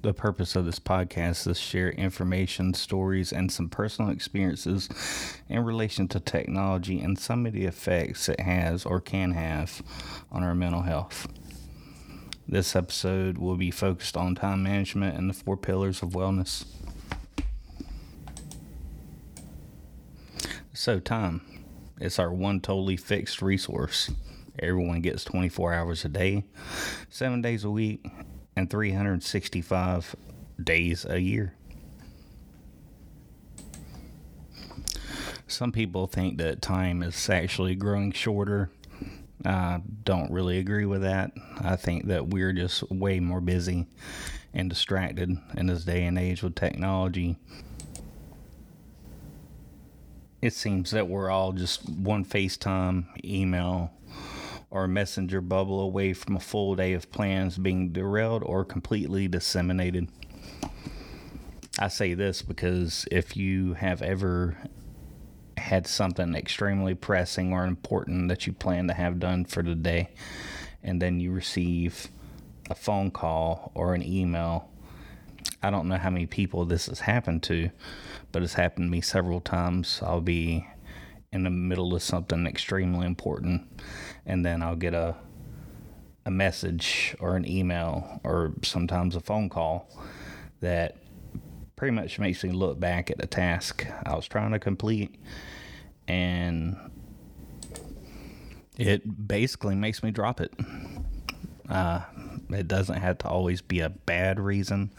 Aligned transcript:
The 0.00 0.14
purpose 0.14 0.54
of 0.54 0.64
this 0.64 0.78
podcast 0.78 1.30
is 1.30 1.42
to 1.44 1.54
share 1.54 1.90
information, 1.90 2.72
stories, 2.72 3.32
and 3.32 3.50
some 3.50 3.68
personal 3.68 4.12
experiences 4.12 4.88
in 5.48 5.64
relation 5.64 6.06
to 6.08 6.20
technology 6.20 7.00
and 7.00 7.18
some 7.18 7.46
of 7.46 7.52
the 7.52 7.64
effects 7.64 8.28
it 8.28 8.38
has 8.38 8.86
or 8.86 9.00
can 9.00 9.32
have 9.32 9.82
on 10.30 10.44
our 10.44 10.54
mental 10.54 10.82
health. 10.82 11.26
This 12.46 12.76
episode 12.76 13.38
will 13.38 13.56
be 13.56 13.72
focused 13.72 14.16
on 14.16 14.36
time 14.36 14.62
management 14.62 15.18
and 15.18 15.28
the 15.28 15.34
four 15.34 15.56
pillars 15.56 16.00
of 16.00 16.10
wellness. 16.10 16.64
So, 20.72 21.00
time. 21.00 21.40
It's 22.00 22.20
our 22.20 22.32
one 22.32 22.60
totally 22.60 22.96
fixed 22.96 23.42
resource. 23.42 24.12
Everyone 24.60 25.00
gets 25.00 25.24
24 25.24 25.72
hours 25.74 26.04
a 26.04 26.08
day, 26.08 26.44
seven 27.10 27.42
days 27.42 27.64
a 27.64 27.70
week, 27.70 28.06
and 28.58 28.68
365 28.68 30.16
days 30.62 31.06
a 31.08 31.20
year. 31.20 31.54
Some 35.46 35.70
people 35.70 36.08
think 36.08 36.38
that 36.38 36.60
time 36.60 37.04
is 37.04 37.30
actually 37.30 37.76
growing 37.76 38.10
shorter. 38.10 38.70
I 39.44 39.80
don't 40.02 40.32
really 40.32 40.58
agree 40.58 40.86
with 40.86 41.02
that. 41.02 41.30
I 41.60 41.76
think 41.76 42.08
that 42.08 42.26
we're 42.26 42.52
just 42.52 42.82
way 42.90 43.20
more 43.20 43.40
busy 43.40 43.86
and 44.52 44.68
distracted 44.68 45.38
in 45.56 45.66
this 45.66 45.84
day 45.84 46.04
and 46.04 46.18
age 46.18 46.42
with 46.42 46.56
technology. 46.56 47.36
It 50.42 50.52
seems 50.52 50.90
that 50.90 51.08
we're 51.08 51.30
all 51.30 51.52
just 51.52 51.88
one 51.88 52.24
FaceTime, 52.24 53.06
email, 53.24 53.92
or 54.70 54.86
messenger 54.86 55.40
bubble 55.40 55.80
away 55.80 56.12
from 56.12 56.36
a 56.36 56.40
full 56.40 56.74
day 56.74 56.92
of 56.92 57.10
plans 57.10 57.56
being 57.58 57.90
derailed 57.90 58.42
or 58.44 58.64
completely 58.64 59.26
disseminated. 59.28 60.08
I 61.78 61.88
say 61.88 62.14
this 62.14 62.42
because 62.42 63.06
if 63.10 63.36
you 63.36 63.74
have 63.74 64.02
ever 64.02 64.56
had 65.56 65.86
something 65.86 66.34
extremely 66.34 66.94
pressing 66.94 67.52
or 67.52 67.64
important 67.64 68.28
that 68.28 68.46
you 68.46 68.52
plan 68.52 68.88
to 68.88 68.94
have 68.94 69.18
done 69.18 69.44
for 69.44 69.62
the 69.62 69.74
day, 69.74 70.10
and 70.82 71.00
then 71.00 71.20
you 71.20 71.32
receive 71.32 72.08
a 72.70 72.74
phone 72.74 73.10
call 73.10 73.72
or 73.74 73.94
an 73.94 74.02
email, 74.02 74.70
I 75.62 75.70
don't 75.70 75.88
know 75.88 75.96
how 75.96 76.10
many 76.10 76.26
people 76.26 76.64
this 76.64 76.86
has 76.86 77.00
happened 77.00 77.42
to, 77.44 77.70
but 78.32 78.42
it's 78.42 78.54
happened 78.54 78.88
to 78.88 78.90
me 78.90 79.00
several 79.00 79.40
times. 79.40 80.00
I'll 80.02 80.20
be 80.20 80.66
in 81.32 81.44
the 81.44 81.50
middle 81.50 81.94
of 81.94 82.02
something 82.02 82.46
extremely 82.46 83.06
important 83.06 83.62
and 84.24 84.44
then 84.44 84.62
I'll 84.62 84.76
get 84.76 84.94
a 84.94 85.16
a 86.26 86.30
message 86.30 87.16
or 87.20 87.36
an 87.36 87.48
email 87.48 88.20
or 88.22 88.52
sometimes 88.62 89.16
a 89.16 89.20
phone 89.20 89.48
call 89.48 89.88
that 90.60 90.96
pretty 91.74 91.94
much 91.94 92.18
makes 92.18 92.44
me 92.44 92.50
look 92.50 92.78
back 92.78 93.10
at 93.10 93.16
the 93.18 93.26
task 93.26 93.86
I 94.04 94.14
was 94.14 94.28
trying 94.28 94.52
to 94.52 94.58
complete 94.58 95.14
and 96.06 96.76
it 98.78 99.26
basically 99.26 99.74
makes 99.74 100.02
me 100.02 100.10
drop 100.10 100.40
it. 100.40 100.52
Uh, 101.68 102.00
it 102.50 102.68
doesn't 102.68 102.96
have 102.96 103.18
to 103.18 103.28
always 103.28 103.60
be 103.60 103.80
a 103.80 103.90
bad 103.90 104.40
reason. 104.40 104.90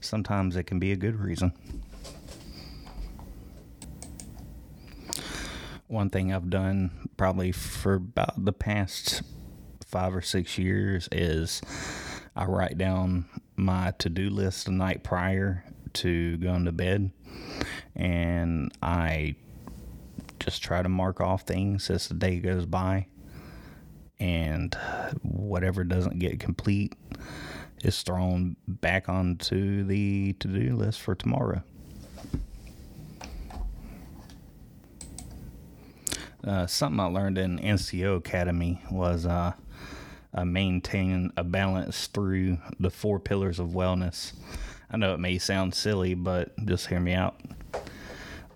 Sometimes 0.00 0.56
it 0.56 0.64
can 0.64 0.78
be 0.78 0.90
a 0.90 0.96
good 0.96 1.20
reason. 1.20 1.52
One 5.88 6.10
thing 6.10 6.32
I've 6.32 6.50
done 6.50 7.08
probably 7.16 7.52
for 7.52 7.94
about 7.94 8.44
the 8.44 8.52
past 8.52 9.22
five 9.86 10.14
or 10.14 10.22
six 10.22 10.58
years 10.58 11.08
is 11.12 11.62
I 12.34 12.44
write 12.46 12.76
down 12.76 13.26
my 13.56 13.92
to 13.98 14.08
do 14.08 14.28
list 14.30 14.66
the 14.66 14.72
night 14.72 15.04
prior 15.04 15.64
to 15.94 16.36
going 16.38 16.64
to 16.66 16.72
bed 16.72 17.10
and 17.94 18.72
I 18.82 19.36
just 20.40 20.62
try 20.62 20.82
to 20.82 20.88
mark 20.88 21.20
off 21.20 21.42
things 21.42 21.88
as 21.88 22.08
the 22.08 22.14
day 22.14 22.40
goes 22.40 22.66
by 22.66 23.06
and 24.18 24.74
whatever 25.22 25.84
doesn't 25.84 26.18
get 26.18 26.40
complete 26.40 26.94
is 27.84 28.02
thrown 28.02 28.56
back 28.66 29.08
onto 29.08 29.84
the 29.84 30.32
to 30.34 30.48
do 30.48 30.74
list 30.74 31.00
for 31.00 31.14
tomorrow. 31.14 31.62
Uh, 36.46 36.66
something 36.66 37.00
I 37.00 37.06
learned 37.06 37.38
in 37.38 37.58
NCO 37.58 38.16
Academy 38.16 38.80
was 38.90 39.26
uh, 39.26 39.52
uh, 40.32 40.44
maintain 40.44 41.32
a 41.36 41.42
balance 41.42 42.06
through 42.06 42.58
the 42.78 42.90
four 42.90 43.18
pillars 43.18 43.58
of 43.58 43.68
wellness. 43.70 44.32
I 44.90 44.96
know 44.96 45.14
it 45.14 45.20
may 45.20 45.38
sound 45.38 45.74
silly, 45.74 46.14
but 46.14 46.56
just 46.64 46.86
hear 46.86 47.00
me 47.00 47.14
out. 47.14 47.40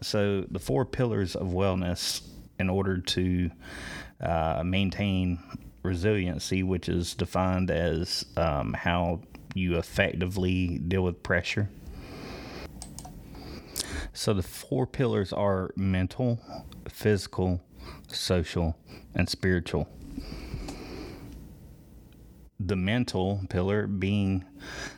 So, 0.03 0.43
the 0.51 0.59
four 0.59 0.85
pillars 0.85 1.35
of 1.35 1.49
wellness, 1.49 2.23
in 2.59 2.71
order 2.71 2.99
to 2.99 3.51
uh, 4.21 4.63
maintain 4.65 5.39
resiliency, 5.83 6.63
which 6.63 6.89
is 6.89 7.15
defined 7.15 7.71
as 7.71 8.25
um, 8.37 8.73
how 8.73 9.21
you 9.55 9.77
effectively 9.77 10.79
deal 10.79 11.03
with 11.03 11.23
pressure. 11.23 11.69
So, 14.13 14.33
the 14.33 14.43
four 14.43 14.87
pillars 14.87 15.33
are 15.33 15.73
mental, 15.77 16.39
physical, 16.89 17.61
social, 18.09 18.77
and 19.15 19.29
spiritual. 19.29 19.89
The 22.59 22.77
mental 22.77 23.41
pillar 23.49 23.87
being 23.87 24.45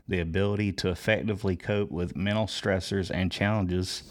the 0.09 0.21
ability 0.21 0.73
to 0.73 0.89
effectively 0.89 1.57
cope 1.57 1.91
with 1.91 2.17
mental 2.17 2.47
stressors 2.47 3.11
and 3.13 3.31
challenges. 3.31 4.03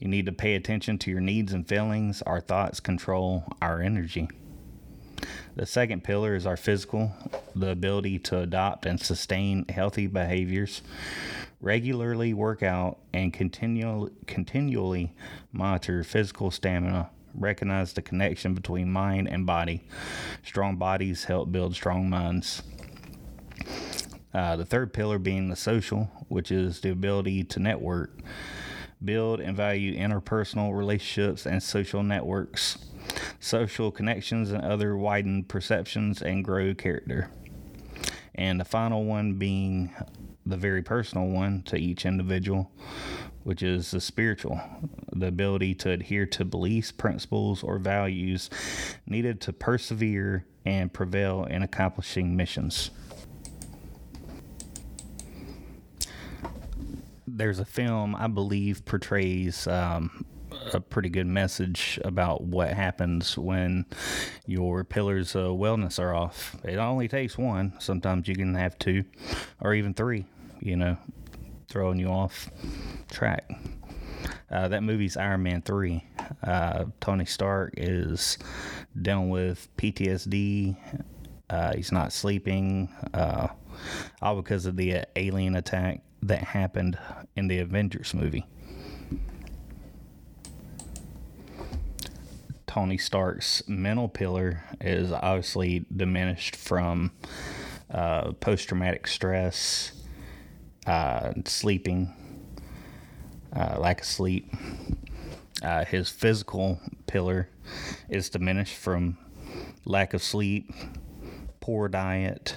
You 0.00 0.08
need 0.08 0.26
to 0.26 0.32
pay 0.32 0.56
attention 0.56 0.98
to 0.98 1.10
your 1.10 1.20
needs 1.20 1.52
and 1.52 1.66
feelings. 1.66 2.22
Our 2.22 2.40
thoughts 2.40 2.80
control 2.80 3.44
our 3.62 3.80
energy. 3.80 4.28
The 5.54 5.66
second 5.66 6.02
pillar 6.02 6.34
is 6.34 6.46
our 6.46 6.56
physical, 6.56 7.12
the 7.54 7.70
ability 7.70 8.18
to 8.20 8.40
adopt 8.40 8.86
and 8.86 8.98
sustain 8.98 9.66
healthy 9.68 10.08
behaviors, 10.08 10.82
regularly 11.60 12.34
work 12.34 12.62
out, 12.64 12.98
and 13.12 13.32
continually, 13.32 14.10
continually 14.26 15.14
monitor 15.52 16.02
physical 16.02 16.50
stamina 16.50 17.10
recognize 17.34 17.92
the 17.92 18.02
connection 18.02 18.54
between 18.54 18.90
mind 18.90 19.28
and 19.28 19.46
body. 19.46 19.84
Strong 20.44 20.76
bodies 20.76 21.24
help 21.24 21.52
build 21.52 21.74
strong 21.74 22.08
minds. 22.10 22.62
Uh, 24.34 24.56
the 24.56 24.64
third 24.64 24.92
pillar 24.92 25.18
being 25.18 25.48
the 25.48 25.56
social, 25.56 26.10
which 26.28 26.50
is 26.50 26.80
the 26.80 26.90
ability 26.90 27.44
to 27.44 27.60
network, 27.60 28.18
build 29.04 29.40
and 29.40 29.56
value 29.56 29.94
interpersonal 29.96 30.76
relationships 30.76 31.44
and 31.44 31.62
social 31.62 32.02
networks, 32.02 32.78
social 33.40 33.90
connections 33.90 34.50
and 34.50 34.64
other 34.64 34.96
widened 34.96 35.48
perceptions, 35.48 36.22
and 36.22 36.44
grow 36.44 36.74
character. 36.74 37.30
And 38.34 38.58
the 38.58 38.64
final 38.64 39.04
one 39.04 39.34
being 39.34 39.92
the 40.46 40.56
very 40.56 40.82
personal 40.82 41.26
one 41.26 41.62
to 41.62 41.76
each 41.76 42.06
individual, 42.06 42.70
which 43.44 43.62
is 43.62 43.90
the 43.90 44.00
spiritual, 44.00 44.60
the 45.12 45.26
ability 45.26 45.74
to 45.76 45.90
adhere 45.90 46.26
to 46.26 46.44
beliefs, 46.44 46.90
principles, 46.90 47.62
or 47.62 47.78
values 47.78 48.50
needed 49.06 49.40
to 49.42 49.52
persevere 49.52 50.44
and 50.64 50.92
prevail 50.92 51.44
in 51.44 51.62
accomplishing 51.62 52.36
missions. 52.36 52.90
There's 57.26 57.58
a 57.58 57.64
film 57.64 58.14
I 58.14 58.26
believe 58.26 58.84
portrays 58.84 59.66
um, 59.66 60.24
a 60.72 60.80
pretty 60.80 61.08
good 61.08 61.26
message 61.26 61.98
about 62.04 62.42
what 62.42 62.72
happens 62.72 63.36
when 63.36 63.86
your 64.46 64.84
pillars 64.84 65.34
of 65.34 65.56
wellness 65.58 65.98
are 65.98 66.14
off. 66.14 66.56
It 66.64 66.76
only 66.76 67.08
takes 67.08 67.36
one. 67.36 67.74
Sometimes 67.78 68.28
you 68.28 68.34
can 68.34 68.54
have 68.54 68.78
two 68.78 69.04
or 69.60 69.74
even 69.74 69.94
three, 69.94 70.26
you 70.60 70.76
know, 70.76 70.96
throwing 71.68 71.98
you 71.98 72.08
off 72.08 72.50
track. 73.10 73.50
Uh, 74.50 74.68
that 74.68 74.82
movie's 74.82 75.16
Iron 75.16 75.42
Man 75.42 75.62
3. 75.62 76.04
Uh, 76.42 76.84
Tony 77.00 77.24
Stark 77.24 77.74
is 77.76 78.38
dealing 79.00 79.30
with 79.30 79.68
PTSD. 79.76 80.76
Uh, 81.48 81.74
he's 81.74 81.92
not 81.92 82.12
sleeping, 82.12 82.88
uh, 83.14 83.48
all 84.20 84.36
because 84.36 84.66
of 84.66 84.76
the 84.76 85.04
alien 85.16 85.56
attack 85.56 86.02
that 86.22 86.42
happened 86.42 86.98
in 87.36 87.48
the 87.48 87.58
Avengers 87.58 88.14
movie. 88.14 88.46
Tony 92.72 92.96
Stark's 92.96 93.62
mental 93.68 94.08
pillar 94.08 94.64
is 94.80 95.12
obviously 95.12 95.84
diminished 95.94 96.56
from 96.56 97.12
uh, 97.90 98.32
post 98.32 98.66
traumatic 98.66 99.06
stress, 99.06 99.92
uh, 100.86 101.34
sleeping, 101.44 102.14
uh, 103.54 103.76
lack 103.78 104.00
of 104.00 104.06
sleep. 104.06 104.50
Uh, 105.62 105.84
his 105.84 106.08
physical 106.08 106.80
pillar 107.06 107.50
is 108.08 108.30
diminished 108.30 108.78
from 108.78 109.18
lack 109.84 110.14
of 110.14 110.22
sleep, 110.22 110.72
poor 111.60 111.88
diet, 111.88 112.51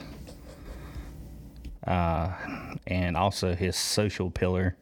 Uh, 1.85 2.33
and 2.87 3.15
also 3.15 3.53
his 3.53 3.75
social 3.75 4.31
pillar 4.31 4.75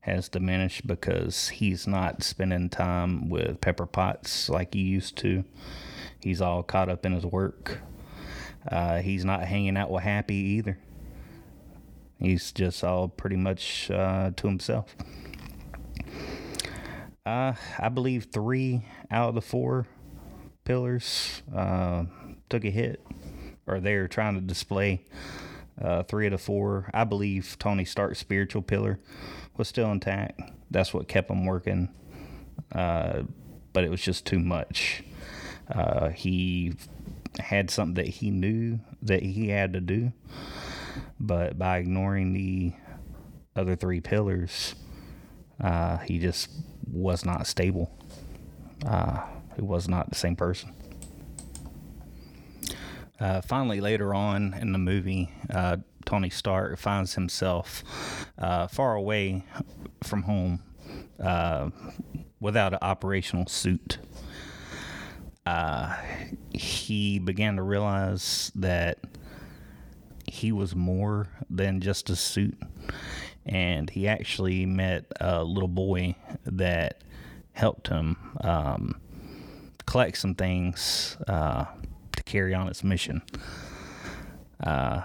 has 0.00 0.28
diminished 0.28 0.86
because 0.86 1.48
he's 1.48 1.86
not 1.86 2.22
spending 2.22 2.68
time 2.68 3.28
with 3.28 3.60
Pepper 3.60 3.86
Potts 3.86 4.48
like 4.48 4.74
he 4.74 4.80
used 4.80 5.16
to. 5.18 5.44
He's 6.20 6.40
all 6.40 6.62
caught 6.62 6.88
up 6.88 7.04
in 7.04 7.12
his 7.12 7.26
work. 7.26 7.80
Uh, 8.70 9.00
he's 9.00 9.24
not 9.24 9.44
hanging 9.44 9.76
out 9.76 9.90
with 9.90 10.04
Happy 10.04 10.34
either. 10.34 10.78
He's 12.18 12.52
just 12.52 12.82
all 12.84 13.08
pretty 13.08 13.36
much 13.36 13.90
uh, 13.90 14.30
to 14.36 14.46
himself. 14.46 14.96
Uh, 17.26 17.54
I 17.78 17.88
believe 17.88 18.28
three 18.32 18.86
out 19.10 19.30
of 19.30 19.34
the 19.34 19.42
four 19.42 19.86
pillars 20.64 21.42
uh, 21.54 22.04
took 22.48 22.64
a 22.64 22.70
hit, 22.70 23.04
or 23.66 23.80
they're 23.80 24.08
trying 24.08 24.34
to 24.34 24.40
display 24.40 25.02
uh, 25.80 26.02
three 26.04 26.26
of 26.26 26.32
the 26.32 26.38
four. 26.38 26.90
I 26.94 27.04
believe 27.04 27.56
Tony 27.58 27.84
Stark's 27.84 28.18
spiritual 28.18 28.62
pillar 28.62 28.98
was 29.56 29.68
still 29.68 29.90
intact. 29.90 30.40
That's 30.70 30.92
what 30.92 31.08
kept 31.08 31.30
him 31.30 31.44
working, 31.46 31.88
uh, 32.72 33.22
but 33.72 33.84
it 33.84 33.90
was 33.90 34.00
just 34.02 34.26
too 34.26 34.38
much. 34.38 35.02
Uh, 35.72 36.10
he 36.10 36.74
had 37.38 37.70
something 37.70 37.94
that 37.94 38.06
he 38.06 38.30
knew 38.30 38.78
that 39.02 39.22
he 39.22 39.48
had 39.48 39.72
to 39.72 39.80
do, 39.80 40.12
but 41.18 41.58
by 41.58 41.78
ignoring 41.78 42.32
the 42.32 42.72
other 43.56 43.76
three 43.76 44.00
pillars, 44.00 44.74
uh, 45.60 45.98
he 45.98 46.18
just 46.18 46.50
was 46.90 47.24
not 47.24 47.46
stable. 47.46 47.90
Uh, 48.86 49.22
he 49.56 49.62
was 49.62 49.88
not 49.88 50.10
the 50.10 50.16
same 50.16 50.36
person. 50.36 50.72
Uh, 53.24 53.40
finally, 53.40 53.80
later 53.80 54.14
on 54.14 54.52
in 54.60 54.72
the 54.72 54.78
movie, 54.78 55.32
uh, 55.48 55.78
Tony 56.04 56.28
Stark 56.28 56.78
finds 56.78 57.14
himself 57.14 57.82
uh, 58.36 58.66
far 58.66 58.96
away 58.96 59.42
from 60.02 60.24
home 60.24 60.62
uh, 61.18 61.70
without 62.38 62.74
an 62.74 62.80
operational 62.82 63.46
suit. 63.46 63.96
Uh, 65.46 65.96
he 66.52 67.18
began 67.18 67.56
to 67.56 67.62
realize 67.62 68.52
that 68.56 68.98
he 70.26 70.52
was 70.52 70.76
more 70.76 71.26
than 71.48 71.80
just 71.80 72.10
a 72.10 72.16
suit 72.16 72.58
and 73.46 73.88
he 73.88 74.06
actually 74.06 74.66
met 74.66 75.06
a 75.18 75.42
little 75.42 75.66
boy 75.66 76.14
that 76.44 77.02
helped 77.52 77.88
him 77.88 78.18
um, 78.42 79.00
collect 79.86 80.18
some 80.18 80.34
things 80.34 81.16
uh, 81.26 81.64
carry 82.24 82.54
on 82.54 82.68
its 82.68 82.84
mission. 82.84 83.22
Uh, 84.64 85.02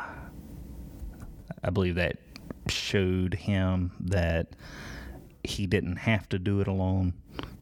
I 1.64 1.70
believe 1.72 1.96
that 1.96 2.18
showed 2.68 3.34
him 3.34 3.92
that 4.00 4.56
he 5.44 5.68
didn't 5.68 5.98
have 5.98 6.30
to 6.30 6.40
do 6.40 6.62
it 6.62 6.68
alone, 6.68 7.14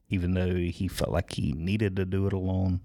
even 0.10 0.34
though 0.34 0.56
he 0.56 0.88
felt 0.88 1.12
like 1.12 1.34
he 1.34 1.54
needed 1.54 1.96
to 1.96 2.06
do 2.06 2.28
it 2.28 2.34
alone 2.34 2.82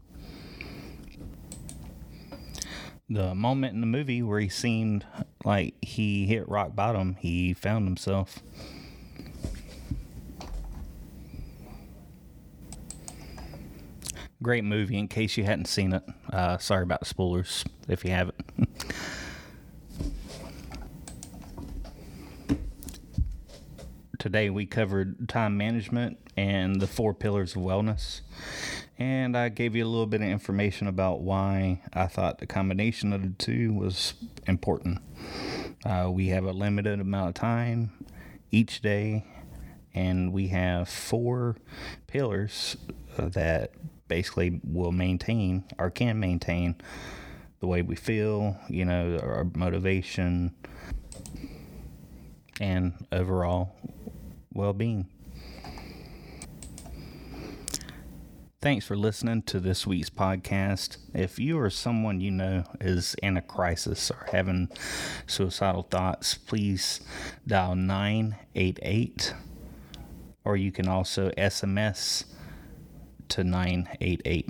the 3.15 3.35
moment 3.35 3.75
in 3.75 3.81
the 3.81 3.87
movie 3.87 4.23
where 4.23 4.41
he 4.41 4.49
seemed 4.49 5.05
like 5.45 5.75
he 5.83 6.27
hit 6.27 6.49
rock 6.49 6.75
bottom, 6.75 7.17
he 7.21 7.53
found 7.53 7.87
himself. 7.87 8.41
Great 14.43 14.65
movie 14.65 14.99
in 14.99 15.09
case 15.09 15.37
you 15.37 15.45
hadn't 15.45 15.67
seen 15.67 15.93
it. 15.93 16.03
Uh, 16.33 16.59
sorry 16.59 16.83
about 16.83 17.01
the 17.01 17.07
spoilers 17.07 17.65
if 17.89 18.05
you 18.05 18.11
haven't. 18.11 18.45
Today 24.19 24.51
we 24.51 24.67
covered 24.67 25.29
time 25.29 25.57
management 25.57 26.19
and 26.37 26.81
the 26.81 26.87
four 26.87 27.15
pillars 27.15 27.57
of 27.57 27.63
wellness 27.63 28.21
and 29.03 29.37
I 29.37 29.49
gave 29.49 29.75
you 29.75 29.85
a 29.85 29.89
little 29.89 30.07
bit 30.07 30.21
of 30.21 30.29
information 30.29 30.87
about 30.87 31.23
why 31.23 31.83
I 31.93 32.07
thought 32.07 32.39
the 32.39 32.47
combination 32.47 33.13
of 33.13 33.23
the 33.23 33.31
two 33.31 33.73
was 33.73 34.15
important. 34.47 34.99
Uh, 35.85 36.09
we 36.13 36.29
have 36.29 36.45
a 36.45 36.53
limited 36.53 37.01
amount 37.01 37.31
of 37.31 37.35
time 37.35 37.91
each 38.53 38.81
day, 38.81 39.25
and 39.93 40.33
we 40.33 40.49
have 40.49 40.89
four 40.89 41.57
pillars 42.07 42.77
uh, 43.19 43.29
that 43.31 43.73
basically 44.13 44.61
will 44.63 44.93
maintain 44.93 45.65
or 45.79 45.89
can 45.89 46.21
maintain 46.21 46.77
the 47.61 47.67
way 47.67 47.81
we 47.81 47.97
feel, 47.97 48.59
you 48.69 48.85
know, 48.85 49.19
our 49.23 49.47
motivation, 49.55 50.55
and 52.61 52.93
overall 53.11 53.75
well 54.53 54.75
being. 54.75 55.09
Thanks 58.61 58.85
for 58.85 58.97
listening 58.97 59.45
to 59.45 59.59
this 59.59 59.87
week's 59.87 60.11
podcast. 60.11 60.99
If 61.15 61.39
you 61.39 61.59
or 61.59 61.71
someone 61.71 62.21
you 62.21 62.31
know 62.31 62.65
is 62.83 63.17
in 63.23 63.39
a 63.39 63.43
crisis 63.43 64.11
or 64.11 64.29
having 64.31 64.69
suicidal 65.27 65.85
thoughts, 65.85 66.35
please 66.35 67.01
dial 67.47 67.77
988 67.77 69.33
or 70.45 70.59
you 70.59 70.71
can 70.71 70.87
also 70.87 71.31
SMS 71.31 72.27
to 73.33 73.45
988. 73.45 74.49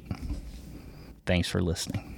Thanks 1.24 1.48
for 1.48 1.62
listening. 1.62 2.11